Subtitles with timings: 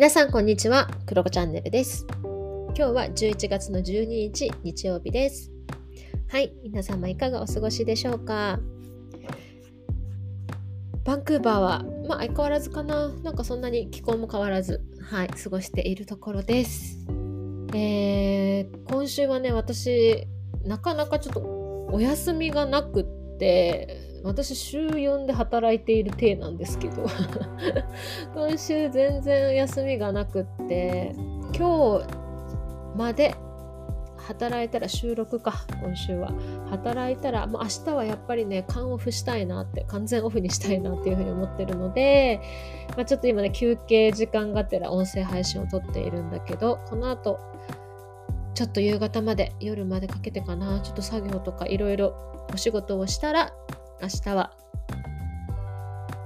[0.00, 2.06] 皆さんこんにちは、クロコチャンネルです。
[2.22, 5.52] 今日は11月の12日、日曜日です。
[6.28, 8.58] はい、皆様いかがお過ごしでしょうか？
[11.04, 17.06] バンクーバーは、まあ相変わらずかな、なんかそんなに気候も変わらず、はい、過ごしているところです。
[17.74, 20.26] えー、今週はね、私、
[20.64, 27.06] なかなかちょっとお休みがなくって、私週4で働いている体なんですけど
[28.34, 31.14] 今週全然休みがなくって
[31.56, 32.06] 今日
[32.96, 33.34] まで
[34.18, 36.32] 働いたら収録か今週は。
[36.70, 42.40] 働いたら、まあ、明日はやっぱりね缶オフしたいなって完全オフにしたいなっていうふうに思ってるので、
[42.96, 47.40] まあ、ちょっと今ね休憩時間がてら音声配信を撮っているんだけどこの後
[48.54, 52.14] ちょっと夕方まで夜までかけてかなちょっと作業とかいろいろ
[52.52, 53.52] お仕事をしたら
[54.02, 54.52] 明日は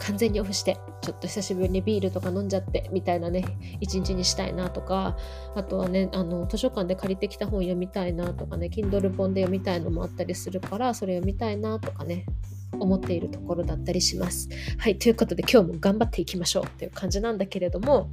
[0.01, 3.45] 完全にオフしてちょっと久しぶりにビールとか飲んじゃってみたいなね
[3.81, 5.17] 一日にしたいなとか
[5.55, 12.27] あとはねあの図書館で借りてきた本読みたいなとかね Kindle 本で読みたいのもあったりするからそれ読みたいなとかね
[12.73, 14.49] 思っているところだったりします。
[14.79, 18.11] はいということで今日も頑張っていきましょうっていう感じなんだけれども、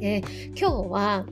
[0.00, 1.26] えー今日は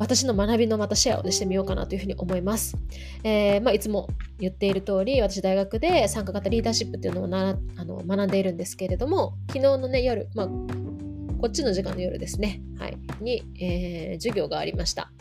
[0.00, 2.76] 私の学びのまたシェアを、ね、してみようかなというふうに思います。
[3.22, 15.12] えーまあ、いつも言っている通り私大学で参加型リーダーシップっていうのをなあの学んでいるんですけれども昨日のね夜、まあ、こっちの時間の夜ですね、はい、に、えー授業がありました。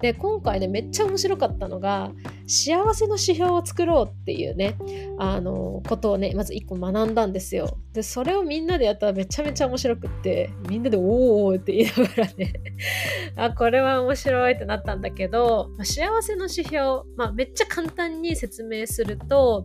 [0.00, 2.12] で今回ねめっちゃ面白かったのが
[2.46, 4.76] 幸せの指標を作ろうっていうね
[5.18, 7.78] あのことをねまず一個学んだんですよ。
[7.92, 12.52] でそれをみんなでやったらめちゃめちゃ面白くってみんなで「おーおー」って言いながらね
[13.36, 19.64] あこれは面白いってなったんだけど、まあ幸せの指標、まあ、めっちゃ簡単に説明すると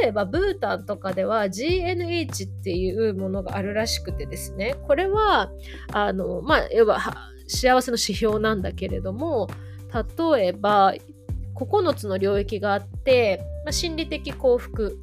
[0.00, 5.52] 例えばブータンとかでは GNH っていうものがあるらしくてですねこれは
[5.92, 6.98] あのまあ要は
[7.46, 9.48] 幸せの指標なんだけれども
[10.32, 10.94] 例えば
[11.64, 14.98] 9つの領域があって、まあ、心理的幸福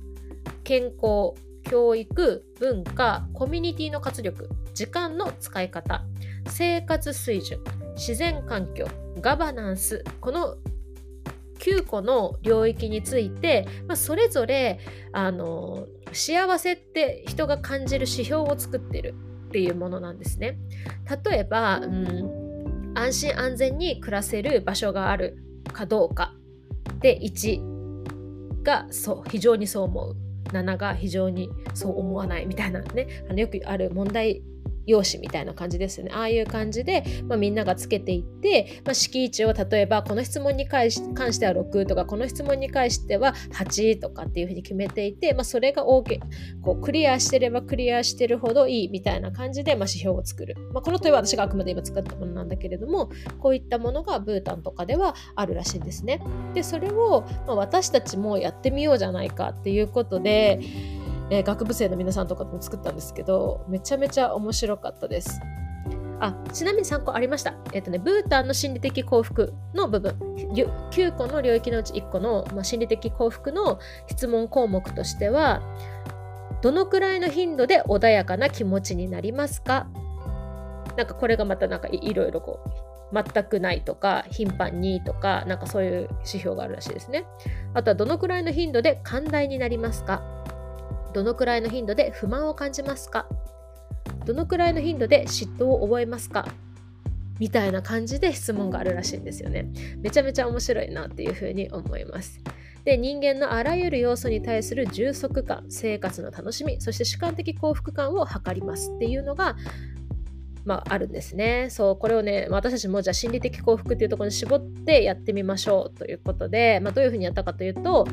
[0.64, 6.04] 健康教育文化コミュニティの活力時間の使い方
[6.48, 7.60] 生活水準
[7.96, 8.88] 自然環境
[9.22, 10.56] ガバナンスこの
[11.60, 14.80] 9個の領域について、まあ、それぞれ
[15.12, 19.16] あの幸せって人が感じる指標を作ってる
[19.48, 20.58] っていうものなんですね。
[21.26, 25.38] 例えば、うん、安心安全に暮らせる場所がある
[25.74, 26.34] かどうか
[27.00, 30.16] で1がそう非常にそう思う。
[30.48, 33.26] 7が非常にそう思わないみたいなね。
[33.30, 34.42] あのよくある問題
[34.88, 46.20] 用紙みたいな感じですよねああいう感じで、まあ、みんながつけていって、まあ、敷地を例えばこの質問に関し関しては6とかこの質問に関しては8とかっていうふうに決めていて、まあ、それが OK
[46.62, 53.10] こうクリアしてればクリアしてるほどいいみたいな感じで、まあ、指標を作る、まあ、この問いは私があくまで今作ったものなんだけれども
[53.40, 56.22] こういったものがブータンとかではあるらしいんですね。
[56.54, 60.60] でそれを、まあ、私たちもやってみようじゃないかっていうことで、
[61.30, 65.40] えー学部生の皆さんとかも作ったんですけどめちゃめちゃ面白かったです。
[66.20, 67.54] あちなみに参考ありました。
[67.74, 70.16] えっ、とね、ブータンの心理的幸福の部分、
[70.90, 73.78] 9個の領域のうち1個の、まあ、心理的幸福の
[74.08, 75.62] 質問項目としては、
[76.64, 79.88] どのくらいの頻度で穏やかな気持ちになりますか？
[80.98, 87.26] なんかこれがまたなんかいいろいろこう、全くないとか頻繁にとかなんかそういう指標があるらしいですね。
[87.76, 90.24] あとはどのくらいの頻度で寛大になりますか？
[91.18, 93.26] どのくらいの頻度で不満を感じますか？
[94.28, 96.48] どのくらいの頻度で嫉妬を覚えますか？
[97.40, 99.66] みたいな感じで質問があるらしいんですよね。
[99.98, 102.40] めちゃめちゃ面白いなっていうふうに思います。
[102.84, 109.56] で人間のあらゆる要素に対する充足感生活の楽しみそして主観的幸福感を測りますっていうのが
[110.68, 111.70] まあ、あるんですね。
[111.72, 118.06] そう、これをね、私たちもじゃあ心理的幸福っていうところに絞ってやってみましょうということで、まあ、どういうふうにやったかというと、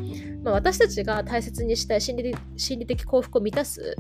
[0.45, 3.97] まあ、私たちが大切にしたい心理的心理的幸福を満たす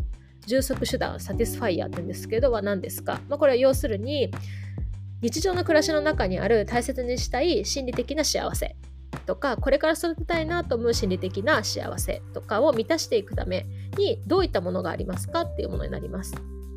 [0.46, 4.30] 充足手段、サティスファイアって言うんですけど、は何ですか、まあ、これは要するに、
[5.20, 8.76] 日常の暮らしの中にある大切にしたい心理的な幸せ
[9.26, 13.64] とかこれから育てたいなと思う心理的な幸せとかを満たしていくため
[13.96, 15.42] にどういったものがありますか？
[15.42, 16.34] っていうものになります。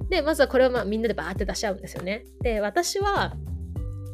[0.09, 2.25] でまずはこれをまあみんなでバーって出し合うんですよね。
[2.41, 3.35] で私は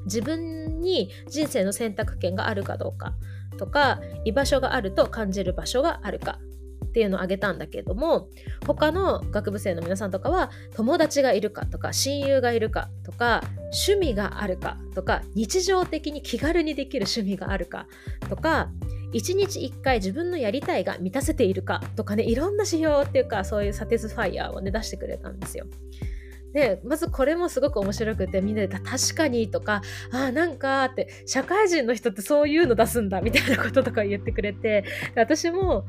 [0.05, 3.13] 自分に人生の選択権があるかどうか
[3.57, 6.39] とか居場所があると感じる場所があるか
[6.85, 8.29] っていうのを挙げたんだけれども
[8.67, 13.41] 他の学部生の皆さんとかは友達がいるかとか親友がいるかとか
[13.87, 17.87] 趣味があるかとか日常的に気軽にできる趣味があるか
[18.29, 18.69] とか
[19.13, 25.65] 1日1回自分のやりたいが満たせているかとかねいろんな指標っていうかそういうサティスファイアをね出してくれたんですよ。
[26.53, 29.81] でまずこれもすごく面白くてみんなで「確かに」とか
[30.13, 34.85] 「あなんか」って社会人の人ってそういうの出すんだみたいなこととか言ってくれて
[35.15, 35.85] 私も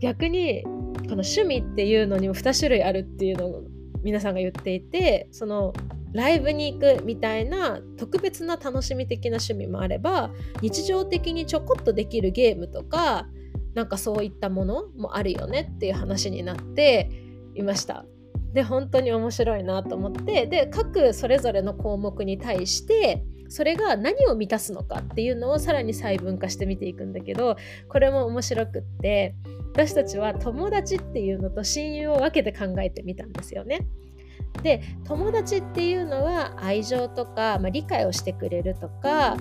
[0.00, 3.64] 逆にこの趣味っていうのにも2種類あるっていうのを
[4.06, 5.72] 皆さんが言っていてその
[6.12, 10.30] ライブに行くみたいな特別な楽しみ的な趣味もあれば
[10.62, 13.26] 日常的にちょこっとできるゲームとか
[13.74, 17.10] なんかそういったものもあるよねっていう話になって
[17.56, 18.06] いました。
[18.52, 27.56] で本当に面白いなと思ってで各それぞれの項目に対してそれが何を満たすのかっていうのをさらに細分化して見ていくんだけど
[27.88, 29.34] これも面白くって
[29.72, 33.86] 私たちは友達っていうのと親友を分けて考えてみたんですよね。
[34.62, 39.36] で友達っていうのは愛情とか、まあ、理解をしてくれるとか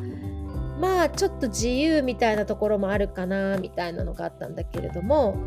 [0.80, 5.38] まあちょっと自由みたいなところもあるかなみたいなのがあったんだけれども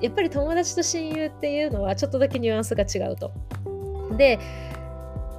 [0.00, 3.32] やっぱり友達と親友っていうのはちょっとだけニュアンスが違うと。
[4.16, 4.38] で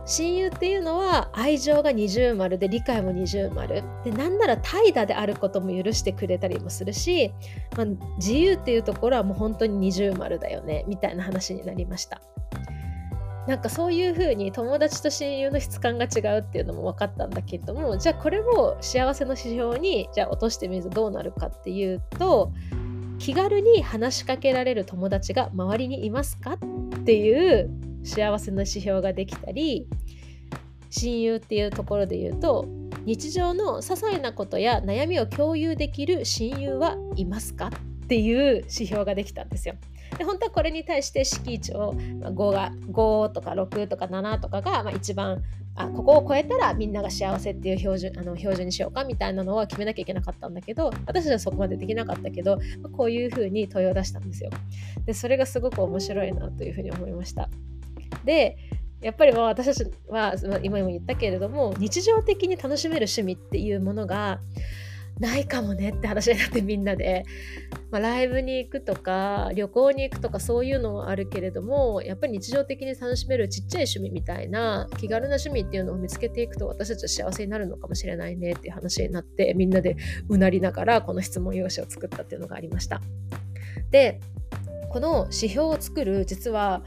[0.06, 7.34] 親友っていうのは愛情が二重丸で理解も二重丸でなんなら怠惰であることも許してくれたりもするし、
[7.78, 7.86] まあ、
[8.18, 12.22] 自由っていうところはもう本当に二重丸だよねみたいな話になりました。
[13.48, 22.54] なんかそういう風に友達と親友の質感が違うっていうのも分かったんだけれどもじゃあこれを幸せの指標にじゃあ落としてみるとどうなるかっていうと
[23.20, 27.70] 気軽に話しかけられる友達が周りにいますかっていう
[28.04, 29.88] 幸せの指標ができたり
[30.90, 32.68] 親友っていうところで言うと
[33.06, 39.76] 日常の些細なことや悩みを共有できる親友はいますかっていう指標ができたんですよ。
[40.18, 45.42] で本当はこれに対して式値を5が5とか6とか7とかが、まあ、一番
[45.76, 52.62] あここを超えたらみんなが幸せっていう標準あの標準にしようかみたいなのは決めなきゃいけなかったんだけど私たちはそこまでできなかったけど、ま
[52.94, 54.52] あ、こういうふうに問いを出したんですよ。
[55.06, 57.50] でそれがすごく面白いなというふうに思いました。
[58.26, 58.58] で
[59.02, 60.34] やっぱり私たちは
[60.64, 64.40] 今も言ったけれども日常的に楽しめる趣味っていうものが
[65.20, 67.24] ないかもねって話になってみんなで、
[67.92, 79.98] まあ、ライブに行くとか旅行に行くとかそういうのはあるけれどもやっぱり日常的に楽しめるちっちゃい趣味みたいな気軽な趣味っていうのを見つけていくと私たちは幸せになるのかもしれないねっていう話になってみんなで
[80.30, 83.02] うなりながらこの質問用紙を作ったっていうのがありました。
[83.92, 84.20] で
[84.90, 86.84] この指標を作る実は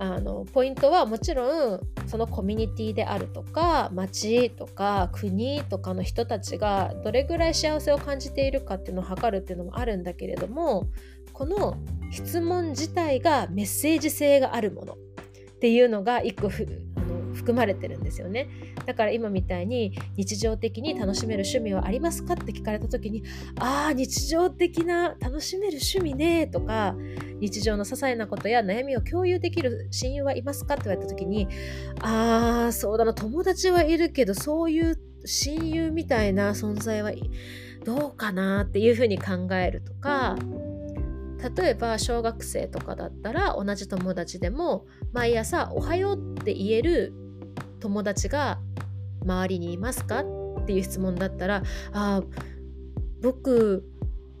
[0.00, 10.88] あのポイントはもちろんそのコミュニティであるとか町とか国とかの人たちがどれぐらい幸せを感じているかっていうのを測るっていうのもあるんだけれども
[11.32, 11.76] この
[12.12, 16.48] 質問自体がメッセージ性があるものっていうのが一個
[17.38, 18.48] 含まれてるんですよね。
[18.84, 23.22] だから今みたいに日常的に楽しめる趣味はありますかって聞かれた時に
[23.60, 26.94] ああ日常的な楽しめる趣味ねとか
[27.40, 31.48] 日常の些細なことや悩みを共有できる親友はいますかって言われた時に
[32.00, 37.12] ああそうだな友達はいるけどそういう親友みたいな存在は
[37.84, 40.36] どうかなっていうふうに考えるとか
[41.56, 47.12] 例えば小学生とかだったら同じ友達でも毎朝「おはよう」って言える
[47.80, 48.58] 友達が
[49.22, 50.20] 周りにいますか？
[50.20, 52.22] っていう質問だったら「あ
[53.22, 53.84] 僕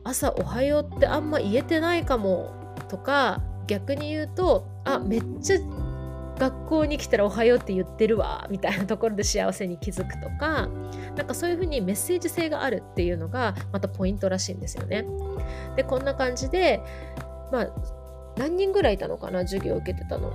[0.04, 2.52] 朝おはようってあんま言えてないかも」
[2.88, 5.56] とか逆に言うと「あめっちゃ
[6.38, 10.68] 学校に来たらおはようって言ってるわみたいなところで幸せに気づくとか
[11.16, 15.04] なんかそういうふうにメッセージ性があるっていうのがまたポイントらしいんですよね。
[15.74, 16.80] でこんな感じで
[17.50, 17.68] まあ
[18.36, 19.40] 何人ぐらいいたのかな？
[19.40, 20.32] 授業を受けてたの。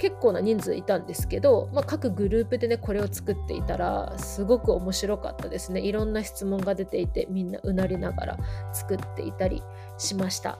[0.00, 5.80] 結構な人数いたんですけど、まあ、各グループでねこれを作っていたらすごく面白かったですね。
[5.80, 8.38] いろんな質問が出ていてみんなうなりながら
[8.72, 9.62] 作っていたり
[9.98, 10.58] しました。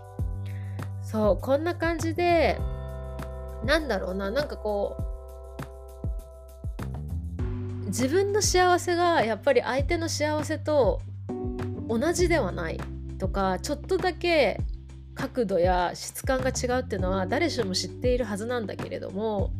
[1.02, 2.58] そうこんな感じで
[3.64, 5.02] なんだろうななんかこう
[7.86, 11.00] 自分の幸せがやっぱり相手の幸せと
[11.88, 12.78] 同じではない
[13.18, 14.60] とかちょっとだけ
[15.14, 19.52] 角度や質感が違うっていうのは誰しも知っているはずなんだけれども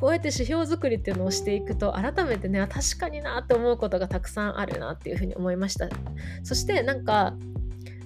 [0.00, 5.88] こうやって指標作りっていうのをしていくと改めてね確かになって思うことがたくさんあるなっていうふうに思いました。
[6.42, 7.34] そしてなんか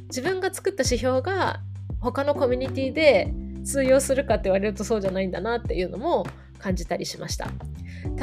[0.08, 1.60] 自分が作った指標が
[2.00, 3.32] 他のコミュニティで
[3.64, 6.26] 通用するかって言われるとそうじゃないんだなっていうのも
[6.58, 7.48] 感じたりしました。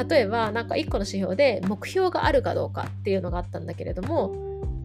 [0.08, 4.34] 例えば何か1個の指標で目標があるかどうかっていうのがあったんだけれども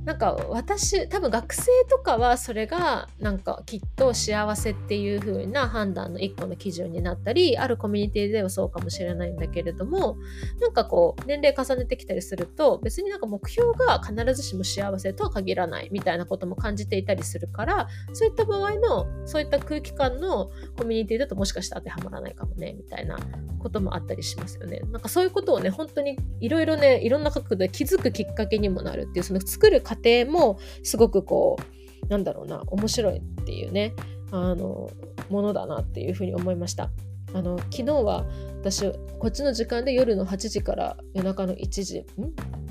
[0.09, 10.17] なんか私多分学生とかはそれがなんかきっと幸せっていう風な判断の一個の基準になったりあるコミュニティではそうかもしれないんだけれども
[10.59, 23.19] なんかこう年齢重ねてきたりすると別になんか目標が必ずしも幸せとは限らないみたいなことも感じていたりするからそういった場合のそういった空気感のコミュニティだともしかして当てはまらないかもねみたいな
[23.59, 24.79] こともあったりしますよね。
[24.91, 31.57] なんかそういうことをね本当にいろいろねいろんな角度で気づくきっかけにもなるっていうその作る過程もすごくこ
[32.05, 33.93] うなんだろうな面白いっていうね
[34.31, 34.89] あの
[35.29, 36.89] ものだなっていうふうに思いました。
[37.31, 38.25] あの昨日は
[38.61, 42.05] 私こっちの時間で夜の8時から夜中の1時ん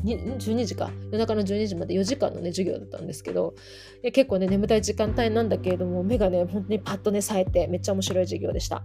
[0.05, 3.55] ？12時か夜中の12時まで4時間のね授業だったんですけど
[4.03, 8.83] 結構ね眠たい時間帯なんだけれども目がね本当にパッとね冴えてめっちゃ面白い授業でした。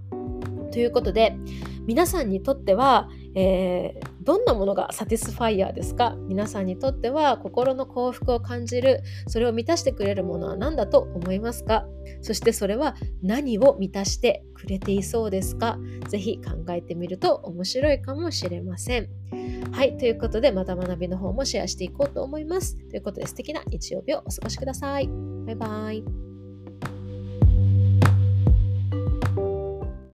[0.73, 1.37] ということで
[1.85, 6.15] 皆さんにとっては、えー、どんなものがサティスファイヤーですか？
[6.27, 11.85] 皆さんにとっては心の幸福を感じるそれを満たしてくれるものは何だと思いますか？
[12.21, 15.77] そしてそれは何を満たしてくれていそうですか？
[16.07, 19.09] ぜひ考えてみると面白いかもしれません。
[19.71, 22.77] はい、ということでまた学びの方もシェアしていこうと思います。
[22.89, 25.09] ということで素敵な日曜日をお過ごしください。
[25.45, 26.32] バイバイ。